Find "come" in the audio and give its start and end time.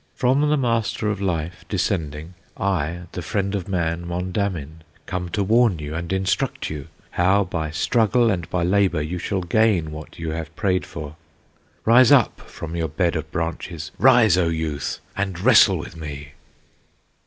5.05-5.29